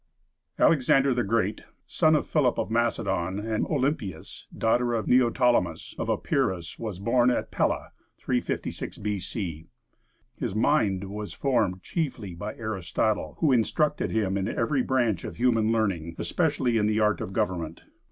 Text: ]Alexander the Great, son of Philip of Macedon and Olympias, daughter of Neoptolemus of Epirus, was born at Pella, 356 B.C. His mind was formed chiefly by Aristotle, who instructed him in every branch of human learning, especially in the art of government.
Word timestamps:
]Alexander 0.59 1.13
the 1.13 1.21
Great, 1.23 1.61
son 1.85 2.15
of 2.15 2.25
Philip 2.25 2.57
of 2.57 2.71
Macedon 2.71 3.37
and 3.37 3.67
Olympias, 3.67 4.47
daughter 4.51 4.95
of 4.95 5.07
Neoptolemus 5.07 5.93
of 5.99 6.09
Epirus, 6.09 6.79
was 6.79 6.97
born 6.97 7.29
at 7.29 7.51
Pella, 7.51 7.91
356 8.17 8.97
B.C. 8.97 9.67
His 10.35 10.55
mind 10.55 11.03
was 11.13 11.33
formed 11.33 11.83
chiefly 11.83 12.33
by 12.33 12.55
Aristotle, 12.55 13.35
who 13.41 13.51
instructed 13.51 14.09
him 14.09 14.39
in 14.39 14.47
every 14.47 14.81
branch 14.81 15.23
of 15.23 15.35
human 15.35 15.71
learning, 15.71 16.15
especially 16.17 16.77
in 16.79 16.87
the 16.87 16.99
art 16.99 17.21
of 17.21 17.31
government. 17.31 17.83